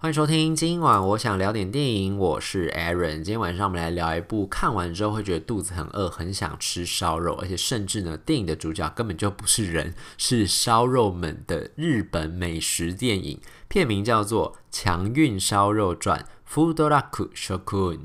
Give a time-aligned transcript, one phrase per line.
[0.00, 3.16] 欢迎收听，今晚我想聊点电影，我是 Aaron。
[3.16, 17.98] 今天晚上我们来聊一部看完之后会觉得肚子很饿，很想吃烧肉，而且甚至呢，电影的主角根本就不是人，是烧肉们的日本美食电影，片名叫做《强运烧肉传》（Fudoraku Shokun）。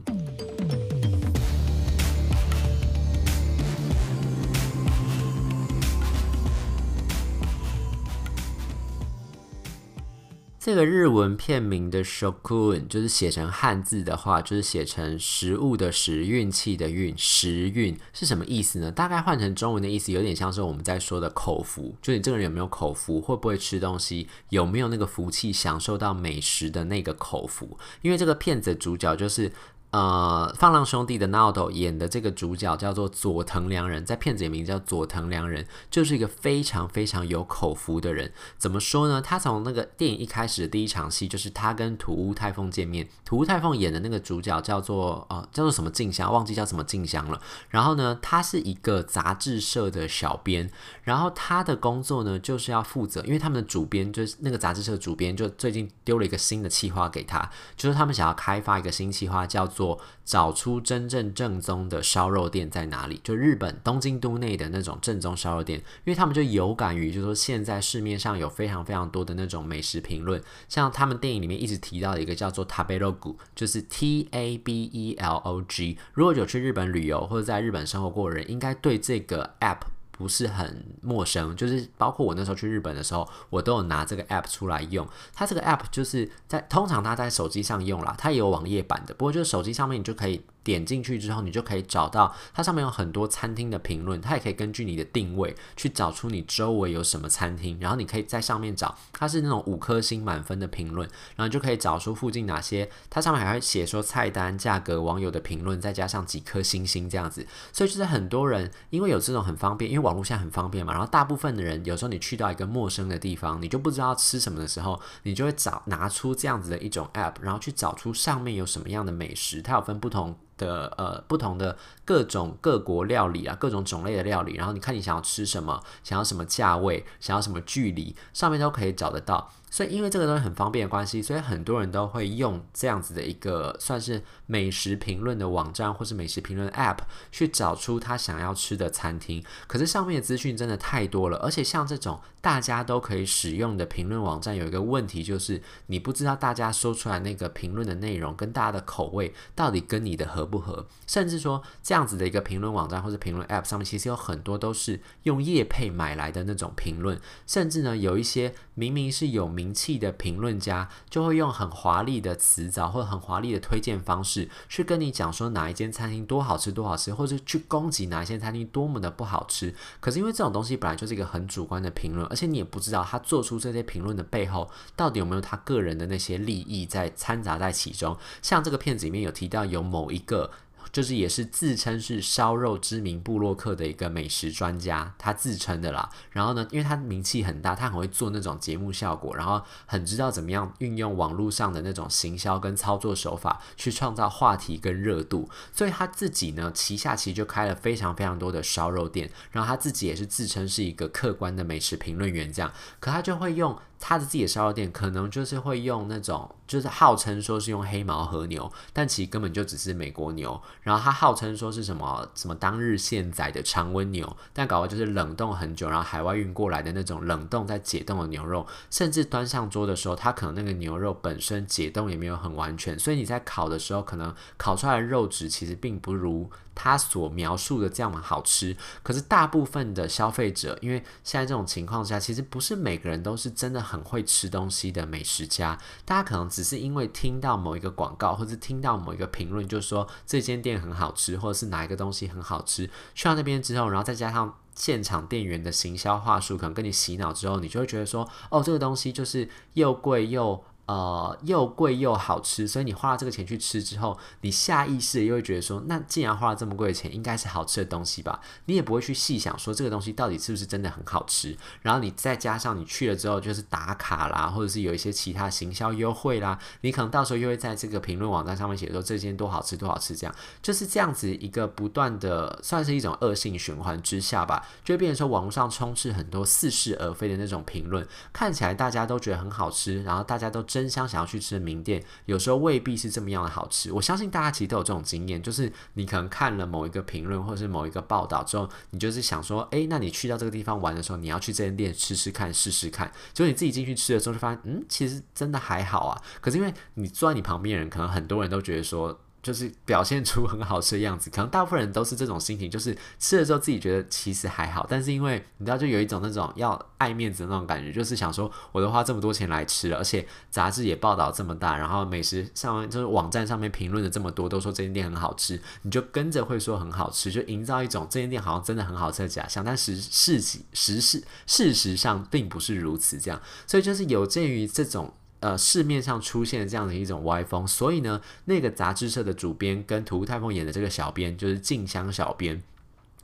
[10.66, 18.90] 这个日文片名的 Shokun 就是写成汉字的话，就是写成食物的食，运气的运，时运是什么意思呢？
[18.90, 27.78] 大概换成中文的意思，有点像是我们在说的口福，就你这个人有没有口福，会不会吃东西，有没有那个福气，享受到美食的那个口福。
[28.02, 29.52] 因为这个片子的主角就是。
[29.94, 38.34] 呃，放浪兄弟的 Naldo 演的这个主角叫做佐藤良人，在片子里名叫佐藤良人，就是一个非常非常有口福的人。
[38.58, 39.22] 怎么说呢？
[39.22, 43.08] 他从那个电影一开始的第一场戏，就是他跟土屋太凤见面。
[43.24, 47.40] 土屋太凤演的那个主角叫做呃叫做什么静香，忘记叫什么静香了。
[47.70, 50.72] 然后呢，他是一个杂志社的小编，
[51.04, 59.83] 然后他的工作呢就是要负责，因为他们的主编就是那个杂志社的主编，就最近丢了一个新的企划给他，就是他们想要开发一个新企划，叫做。
[60.24, 63.20] 找出真正正宗的烧肉店在哪里？
[63.24, 75.98] 就日本东京都内的那种正宗烧肉店，因为他们就有感于，就是说现在市面上有非常非常多的那种美食评论，像他们电影里面一直提到的一个叫做 Tabelog，就是 T A B E L O G。
[76.14, 79.80] 如果有去日本旅游或者在日本生活过的人，应该对这个 App
[80.18, 81.54] 不是很陌生。
[81.56, 85.06] 就是包括我那时候去日本的时候，我都有拿这个 App 出来用。
[85.34, 90.42] 它这个 App 就是在通常它在手机上用啦，它也有网页版的，不过就是手机上面你就可以。
[90.64, 120.38] 点进去之后，你就可以找到它上面有很多餐厅的评论，它也可以根据你的定位去找出你周围有什么餐厅，然后你可以在上面找，它是那种五颗星满分的评论，然后就可以找出附近哪些，它上面还会写说菜单、价格、网友的评论，再加上几颗星星这样子，所以就是很多人因为有这种很方便，因为网络现在很方便嘛，然后大部分的人有时候你去到一个陌生的地方，你就不知道吃什么的时候，你就会找拿出这样子的一种 app，然后去找出上面有什么样的美食，它有分不同。
[120.64, 121.76] 的呃，不同的
[122.06, 129.52] 各种各国料理啊，各种种类的料理，然后你看你想要吃什么，想要什么价位，想要什么距离，上面都可以找得到。
[129.74, 137.00] 所以，因为这个东西很方便的关系，所以很多人都会用这样子的一个算是美食评论的网站，或是美食评论 App
[137.32, 139.44] 去找出他想要吃的餐厅。
[139.66, 159.74] 可是上面的资讯真的太多了，而且像这种大家都可以使用的评论网站，有一个问题就是你不知道大家说出来那个评论的内容跟大家的口味到底跟你的合不合，甚至说这样子的一个评论网站或者评论 App 上面，其实有很多都是用业配买来的那种评论，甚至呢有一些明明是有名。
[159.74, 169.74] 气的评论家就会用很华丽的词藻或者很华丽的推荐方式去跟你讲说哪一间餐厅多好吃多好吃，或者去攻击哪一间餐厅多么的不好吃。
[170.00, 178.16] 可是因为这种东西本来就是一个很主观的评论，而且你也不知道他做出这些评论的背后到底有没有他个人的那些利益在掺杂在其中。
[178.42, 180.52] 像这个片子里面有提到有某一个。
[180.94, 186.08] 就是也是自称是烧肉知名部落客的一个美食专家，他自称的啦。
[186.30, 195.50] 然后呢，因为他名气很大，他很会做那种节目效果，然后很知道怎么样运用网络上的那种行销跟操作手法去创造话题跟热度。
[195.74, 202.72] 所以他自己呢，旗下其实就开了非常非常多的烧肉店，然后他自己也是自称是一个客观的美食评论员这样。
[203.00, 203.76] 可他就会用。
[204.06, 210.62] 他的自己的烧肉店可能就是会用那种，就是号称说是用黑毛和牛，但其实根本就只是美国牛。
[210.82, 226.52] 然后他号称说是什么什么当日现宰的常温牛，但搞的就是冷冻很久，然后海外运过来的那种冷冻再解冻的牛肉，甚至端上桌的时候，他可能那个牛肉本身解冻也没有很完全，所以你在烤的时候，可能烤出来的肉质其实并不如。
[226.76, 235.78] 他所描述的这样的好吃，可是大部分的消费者，因为现在这种情况下，其实不是每个人都是真的很会吃东西的美食家。
[236.06, 250.64] 大家可能只是因为听到某一个广告，或是听到某一个评论，就说这间店很好吃，或者是哪一个东西很好吃，去到那边之后，然后再加上现场店员的行销话术，可能跟你洗脑之后，你就会觉得说，哦，这个东西就是又贵又。
[250.86, 258.42] 呃，又贵又好吃，所以你花了这个钱去吃之后，你下意识又会觉得说，那既然花了这么贵的钱，应该是好吃的东西吧？
[258.66, 261.58] 你也不会去细想说这个东西到底是不是真的很好吃。
[261.82, 280.62] 然后你再加上你去了之后，就是打卡啦，或者是有一些其他行销优惠啦，你可能到时候又会在这个评论网站上面写说这间多好吃多好吃，这样就是这样子一个不断的，算是一种恶性循环之下吧，就会变成说网络上充斥很多似是而非的那种评论，看起来大家都觉得很好吃，然后大家都。
[280.74, 283.92] 争相想要去吃的名店，有时候未必是这么样的好吃。
[283.92, 293.12] 我相信大家其实都有这种经验，就是你可能看了某一个评论或者是某一个报道之后，你就是想说，诶，那你去到这个地方玩的时候，你要去这间店吃吃看，试试看。
[293.34, 296.20] 结果你自己进去吃的时候，就发现，嗯，其实真的还好啊。
[296.42, 299.20] 可是因为你坐在你旁边的人，可能很多人都觉得说。
[299.44, 325.14] 就是表现出很好吃的样子，可能大部分人都是这种心情，就是吃了之后自己觉得其实还好，但是因为你知道，就有一种那种要爱面子的那种感觉，就是想说我都花这么多钱来吃了，而且杂志也报道这么大，然后美食上就是网站上面评论的这么多，都说这间店很好吃，你就跟着会说很好吃，就营造一种这间店好像真的很好吃的假象，但实实际实事实上并不是如此，这样，所以就是有鉴于这种。
[325.44, 332.64] 呃，市面上出现这样的一种歪风，所以呢，那个杂志社的主编跟土屋太凤演的这个小编，就是静香小编，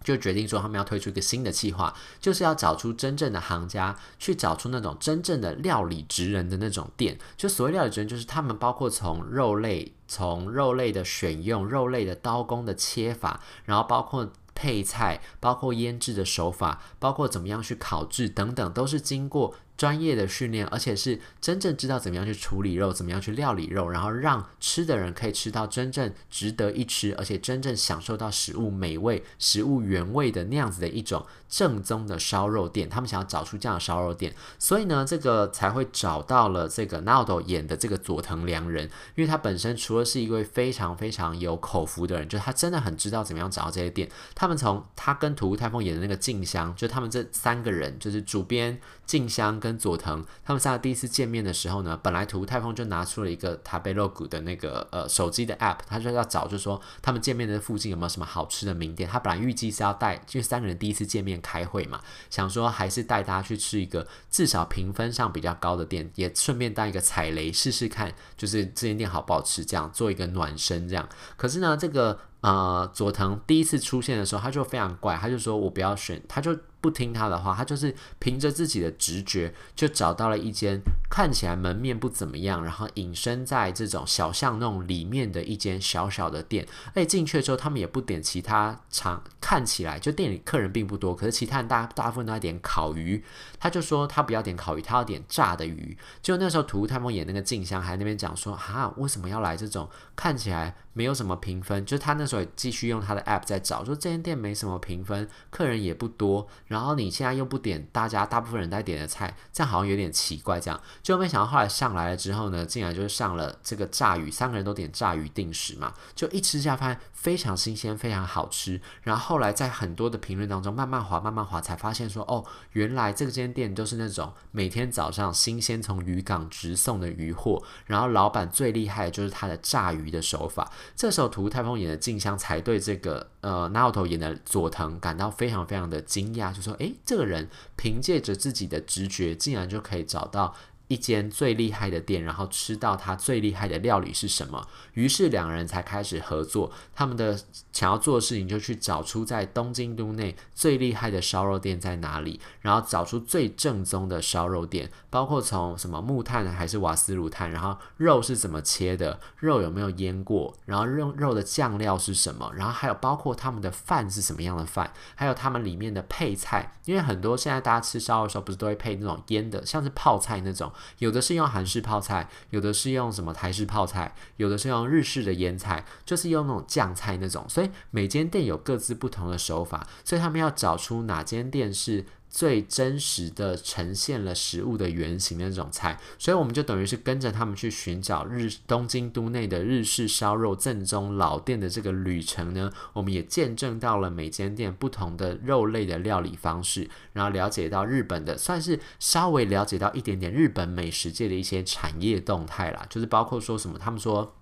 [0.03, 7.17] 就决定说他们要推出一个新的计划，就是要找出真正的行家，去找出那种真正的料理职人的那种店。
[7.37, 14.33] 就所谓料理职人，就是他们包括从肉类、从肉类的选用、肉类的刀工的切法，然后包括。
[14.61, 32.89] 配菜，包括腌制的手法，包括怎么样去烤制等等，都是经过专业的训练，而且是真正知道怎么样去处理肉，怎么样去料理肉，然后让吃的人可以吃到真正值得一吃，而且真正享受到食物美味、食物原味的那样子的一种正宗的烧肉店。
[32.89, 38.83] 他们想要找出这样的烧肉店，所以呢，这个才会找到了这个 Naoto 演的这个佐藤良人，
[39.15, 44.09] 因为他本身除了是一位非常非常有口福的人，就是他真的很知道怎么样找到这些店。
[44.35, 59.07] 他们从他跟土屋太凤演的那个静香，就他们这三个人，就是主编静香跟跟佐藤，他们三个第一次见面的时候呢，本来土太凤就拿出了一个 Tabelog 的那个呃手机的 app，他就要找，就说他们见面的附近有没有什么好吃的名店。
[59.07, 62.01] 他本来预计是要带，因为三个人第一次见面开会嘛，
[62.31, 71.07] 想说还是带大家去吃一个至少评分上比较高的店，也顺便当一个踩雷试试看，就是这间店好不好吃，这样做一个暖身这样。
[71.37, 72.19] 可是呢，这个。
[72.41, 76.57] 呃，佐藤第一次出现的时候，他就非常怪，他就说我不要选，他就。
[76.81, 86.67] 不听他的话，他就是凭着自己的直觉，就找到了一间看起来门面不怎么样，然后隐身在这种小巷弄里面的一间小小的店。
[86.93, 93.23] 哎，进去之后，他们也不点其他场，看起来就店里客人并不多，可是其他人大大部分都在点烤鱼。
[93.59, 95.97] 他就说他不要点烤鱼，他要点炸的鱼。
[96.21, 101.85] 就那时候，土屋太凤演那个静香还那边讲说，哈，为什么要来这种看起来没有什么评分？
[101.85, 106.45] 就是他那时候也继续用他的 app 在找，说这间店没什么评分，客人也不多。
[106.67, 110.59] 然后你现在又不点大家大部分人在点的菜，这样好像有点奇怪。
[110.59, 118.81] 这样就没想到后来上来了之后呢，竟然就是上了这个炸鱼，三个人都点炸鱼定食嘛，就一吃下发现非常新鲜，非常好吃。
[119.03, 122.43] 然后后来在很多的评论当中慢慢滑，慢慢滑，才发现说哦，
[122.73, 127.63] 原来这间店都是那种每天早上新鲜从渔港直送的鱼货。
[127.85, 130.69] 然后老板最厉害的就是他的炸鱼的手法。
[130.95, 136.95] 这时候土屋太凤演的静香才对这个呃 Naoto 演的佐藤感到非常非常的惊讶，就说诶。
[137.05, 140.55] 这个人凭借着自己的直觉，竟然就可以找到
[140.89, 144.67] 一间最厉害的店，然后吃到他最厉害的料理是什么？
[144.93, 146.71] 于是两人才开始合作。
[146.95, 147.39] 他们的
[147.71, 170.71] 想要做的事情，就去找出在东京都内最厉害的烧肉店在哪里，然后找出最正宗的烧肉店，包括从什么木炭还是瓦斯炉炭，然后肉是怎么切的，肉有没有腌过，然后肉肉的酱料是什么，然后还有包括他们的饭是什么样的饭，还有他们里面的配菜，因为很多现在大家吃烧肉的时候，不是都会配那种腌的，像是泡菜那种。
[170.99, 177.45] 有的是用韩式泡菜，有的是用什么台式泡菜，有的是用日式的腌菜，就是用那种酱菜那种。
[177.47, 204.35] 所以每间店有各自不同的手法，所以他们要找出哪间店是最真实的呈现了食物的原型的那种菜，所以我们就等于是跟着他们去寻找日东京都内的日式烧肉正宗老店的这个旅程呢，我们也见证到了每间店不同的肉类的料理方式，然后了解到日本的算是稍微了解到一点点日本美食界的一些产业动态啦，就是包括说什么他们说。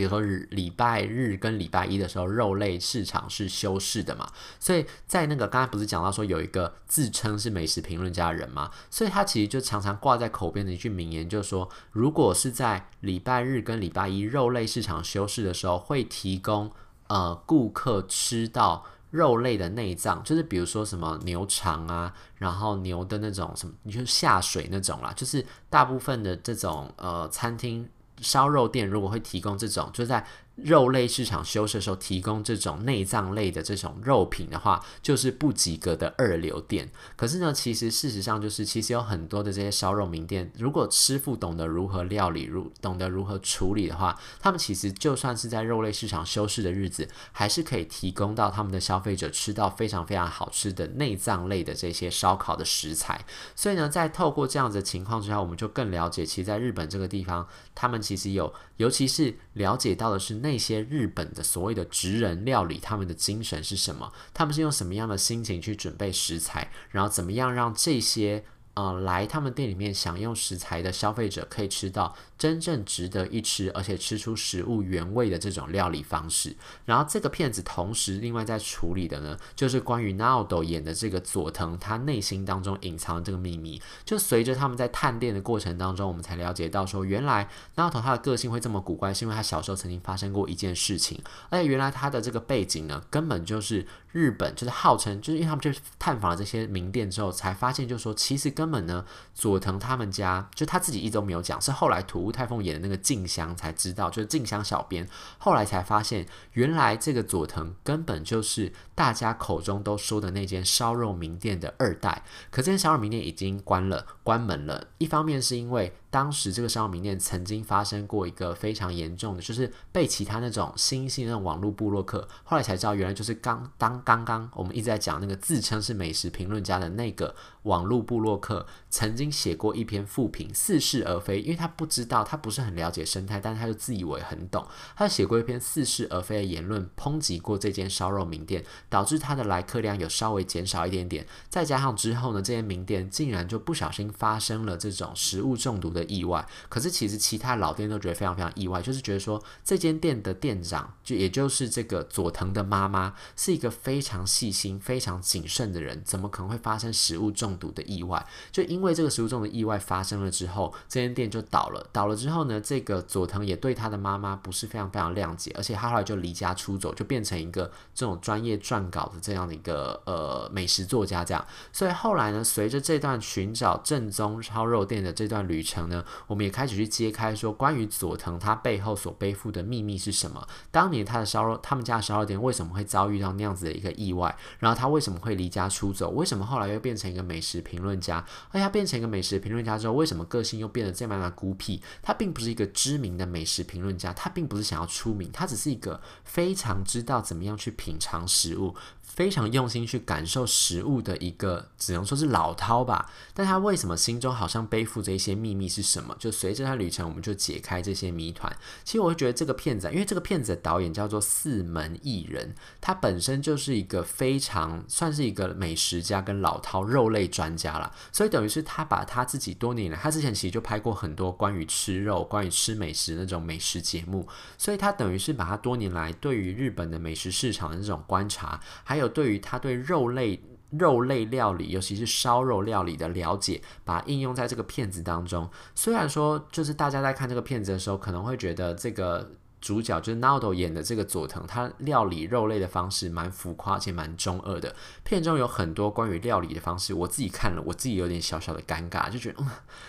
[0.00, 16.72] 比如说礼拜日跟礼拜一的时候，肉类市场是休市的嘛，所以在那个刚才不是讲到说有一个自称是美食评论家的人嘛，所以他其实就常常挂在口边的一句名言，就是说，如果是在礼拜日跟礼拜一肉类市场休市的时候，会提供
[17.08, 27.86] 呃顾客吃到肉类的内脏，就是比如说什么牛肠啊，然后牛的那种什么，你就下水那种啦，就是大部分的这种呃餐厅。
[28.20, 30.24] 烧肉店如果会提供这种，就在
[30.64, 36.90] 肉类市场修饰的时候提供这种内脏类的这种肉品的话，就是不及格的二流店。
[37.16, 53.24] 可是呢，其实事实上就是，其实有很多的这些烧肉名店，如果师傅懂得如何料理，如懂得如何处理的话，他们其实就算是在肉类市场休市的日子，还是可以提供到他们的消费者吃到非常非常好吃的内脏类的这些烧烤的食材。
[53.54, 64.10] 所以呢，在透过这样子的情况之下，我们就更了解，其实在日本这个地方，他们其实有，尤其是了解到的是那些日本的所谓的职人料理，他们的精神是什么？
[64.32, 66.70] 他们是用什么样的心情去准备食材？
[66.88, 68.42] 然后怎么样让这些
[68.80, 76.56] 呃来他们店里面享用食材的消费者可以吃到真正值得一吃，而且吃出食物原味的这种料理方式。
[76.86, 83.80] 然后这个片子同时另外在处理的呢，就是关于 Naoto 演的这个佐藤他内心当中隐藏的这个秘密。
[84.04, 91.20] 就随着他们在探店的过程当中，我们才了解到说，原来 Naoto 他的个性会这么古怪，是因为他小时候曾经发生过一件事情，
[91.50, 112.22] 而且原来他的这个背景呢，根本就是日本，就是号称就是因为他们去探访了这些名店之后，才发现就是说，其实根本呢，佐藤他们家就他自己一直都没有讲，是后来土屋太凤演的那个静香才知道，就是静香小编后来才发现，原来这个佐藤根本就是大家口中都说的那间烧肉名店的二代。
[112.50, 114.88] 可这间烧肉名店已经关了，关门了。
[114.98, 132.60] 一方面是因为当时这个商业名店曾经发生过一个非常严重的，就是被其他那种新兴那种网络部落客，后来才知道原来就是刚当刚刚我们一直在讲那个自称是美食评论家的那个网络部落客，曾经写过一篇复评，似是而非，因为他不知道，他不是。
[132.60, 134.66] 很了解生态，但他就自以为很懂。
[134.94, 141.26] 他写过一篇似是而非的言论，抨击过这间烧肉名店，导致他的来客量有稍微减少一点点。
[141.48, 146.46] 再加上之后呢，这间名店竟然就不小心发生了这种食物中毒的意外。
[146.68, 158.24] 可是其实其他老店都觉得非常非常意外，就是觉得说这间店的店长，就也就是这个佐藤的妈妈，是一个非常细心、非常谨慎的人，怎么可能会发生食物中中毒的意外？
[158.52, 161.84] 就因为这个食物中毒的意外发生了之后，这间店就倒了。
[161.92, 171.44] 倒了之后呢，呢，这个佐藤也对他的妈妈不是非常非常谅解，而且他后来就离家出走，就变成一个这种专业撰稿的这样的一个呃美食作家这样。
[171.72, 180.46] 所以后来呢，随着这段寻找正宗烧肉店的这段旅程呢，我们也开始去揭开说关于佐藤他背后所背负的秘密是什么。
[180.70, 184.36] 当年他的烧肉，他们家的烧肉店为什么会遭遇到那样子的一个意外？
[184.58, 186.10] 然后他为什么会离家出走？
[186.10, 188.24] 为什么后来又变成一个美美食评论家？
[188.50, 191.82] 而他变成一个美食评论家之后，为什么个性又变得这么的孤僻？
[192.00, 192.30] 他并。
[192.30, 198.72] 不是一个知名的美食评论家，他并不是想要出名，他只是一个非常知道怎么样去品尝食物。
[199.12, 203.10] 非常用心去感受食物的一个，只能说是老饕吧。
[203.34, 206.16] 但他为什么心中好像背负着一些秘密是什么？
[206.18, 208.50] 就随着他旅程，我们就解开这些谜团。
[208.84, 217.92] 其实我会觉得这个片子，因为这个片子的导演叫做四门艺人，他本身就是一个非常算是一个美食家跟老饕肉类专家了。
[218.12, 224.26] 所以等于是他把他自己多年来，他之前其实就拍过很多关于吃肉、关于吃美食那种美食节目，
[224.56, 230.40] 所以他等于是把他多年来对于日本的美食市场的这种观察，还有有对于他对肉类
[230.70, 235.50] 肉类料理，尤其是烧肉料理的了解，把它应用在这个片子当中。
[235.74, 244.72] 虽然说，就是大家在看这个片子的时候，可能会觉得这个主角就是 Naoto 演的这个佐藤，他料理肉类的方式蛮浮夸且蛮中二的。
[245.02, 249.48] 片中有很多关于料理的方式，我自己看了，我自己有点小小的尴尬，就觉得嗯，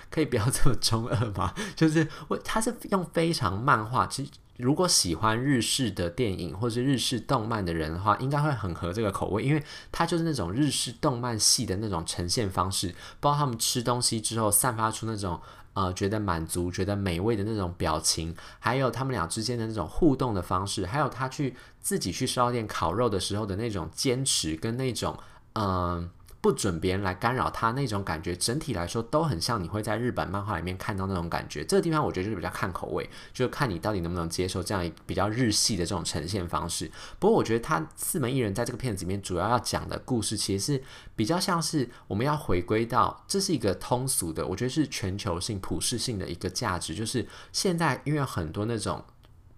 [0.09, 1.53] 可以不要这么中二吗？
[1.77, 4.31] 就是我他是用非常漫画，其实。
[4.61, 15.41] 如果喜欢日式的电影或是日式动漫的人的话，应该会很合这个口味，因为它就是那种日式动漫系的那种呈现方式，包括他们吃东西之后散发出那种
[15.73, 25.17] 呃觉得满足、觉得美味的那种表情，还有他们俩之间的那种互动的方式，还有他去自己去烧店烤肉的时候的那种坚持跟那种
[25.53, 26.09] 嗯。
[26.41, 31.63] 不准别人来干扰他那种感觉，整体来说都很像你会在日本漫画里面看到那种感觉。
[31.63, 36.91] 这个地方我觉得就是比较看口味，就是看你到底能不能接受这样比较日系的这种呈现方式。
[37.19, 40.83] 不过我觉得他四门艺人在这个片子里面主要要讲的故事，其实是
[41.15, 49.05] 比较像是我们要回归到这是一个通俗的，我觉得是全球性、普世性的一个价值，就是现在因为很多那种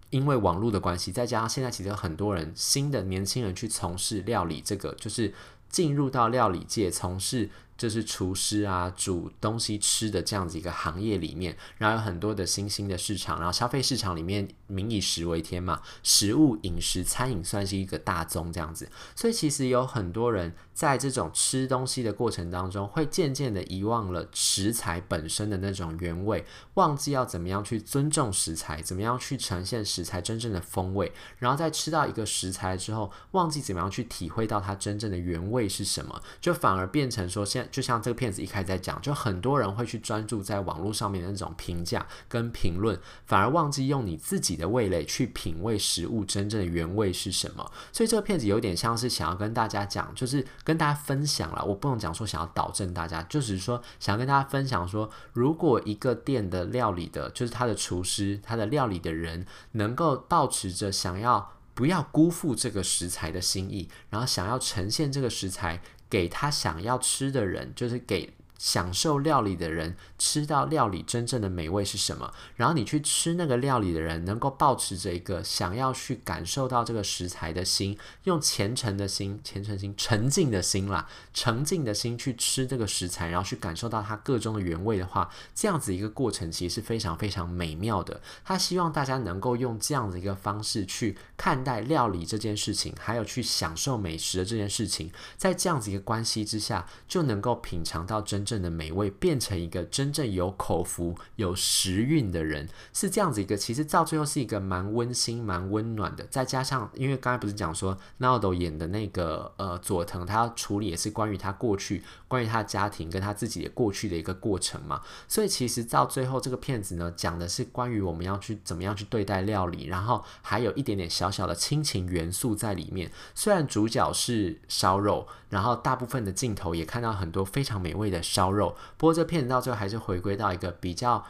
[0.10, 5.34] 因为网络的关系，再加上现在其实有很多人新的年轻人去从事料理，这个就是。
[5.74, 7.50] 进入到料理界从事
[7.84, 47.72] 就是厨师啊煮东西吃的这样子一个行业里面，然后有很多的新兴的市场，然后消费市场里面民以食为天嘛，食物饮食餐饮算是一个大宗这样子，所以其实有很多人在这种吃东西的过程当中，会渐渐的遗忘了食材本身的那种原味，忘记要怎么样去尊重食材，怎么样去呈现食材真正的风味，然后在吃到一个食材之后，忘记怎么样去体会到它真正的原味是什么，就反而变成说，现就像这个片子一开始在讲，就很多人会去专注在网络上面的那种评价跟评论，反而忘记用你自己的味蕾去品味食物真正的原味是什么。
[47.92, 51.66] 所以这个片子有点像是想要跟大家讲，就是跟大家分享了。
[51.66, 65.82] 我不能讲说想要导正大家，就只是说想要跟大家分享说，如果一个店的料理的，就是他的厨师，他的料理的人，能够保持着想要不要辜负这个食材的心意，然后想要呈现这个食材
[66.14, 68.30] 给他想要吃的人，就是给。
[68.64, 72.34] 享受料理的人吃到料理真正的美味是什么？
[72.56, 88.22] 然后你去吃那个料理的人，能够保持着一个想要去感受到这个食材的心，用虔诚的心、虔诚心、沉静的心啦，沉静的心去吃这个食材，然后去感受到它个中的原味的话，这样子一个过程其实是非常非常美妙的。
[88.46, 98.53] 他希望大家能够用这样的一个方式去看待料理这件事情，还有去享受美食的这件事情，在这样子一个关系之下，就能够品尝到真正。
[98.62, 103.56] 的美味变成一个真正有口福、有时运的人，是这样子一个。
[103.56, 106.26] 其实到最后是一个蛮温馨、蛮温暖的。
[106.26, 115.02] 再加上，因为刚才不是讲说，Naoto 演的那个呃佐藤，他要处理也是关于他过去、关于他的家庭跟他自己的过去的一个过程嘛。
[115.28, 123.12] 所以其实到最后这个片子呢，讲的是关于我们要去怎么样去对待料理，然后还有一点点小小的亲情元素在里面。
[123.36, 128.54] 虽然主角是烧肉，然后大部分的镜头也看到很多非常美味的烧。
[128.54, 131.26] 肉，不过这片子到最后还是回归到一个比较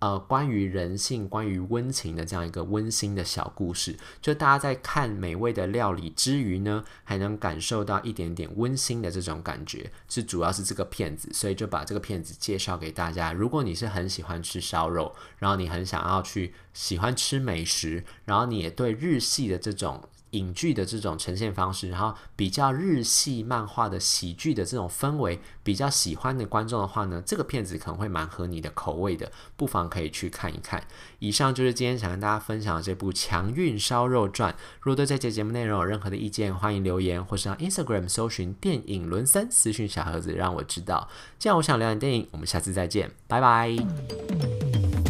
[0.00, 3.96] 呃关于人性、关于温情的这样一个温馨的小故事。
[4.20, 13.32] 就大家在看美味的料理之余呢，还能感受到一点点温馨的这种感觉，是主要是这个片子，所以就把这个片子介绍给大家。
[13.32, 20.08] 如果你是很喜欢吃烧肉，然后你很想要去喜欢吃美食，然后你也对日系的这种。
[20.34, 30.82] 影剧的这种呈现方式，然后比较日系漫画的喜剧的这种氛围，比较喜欢的观众的话呢，这个片子可能会蛮合你的口味的，不妨可以去看一看。
[31.20, 34.52] 以上就是今天想跟大家分享的这部《强运烧肉传》。
[34.80, 41.08] 如果对这节节目内容有任何的意见，欢迎留言，或是到 Instagram 搜寻电影轮森私讯小盒子让我知道。
[41.38, 45.03] 这样我想聊点电影，我们下次再见，拜拜。